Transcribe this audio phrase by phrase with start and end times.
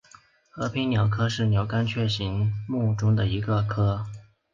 [0.49, 4.03] 和平鸟科是鸟纲雀形目中的一个科。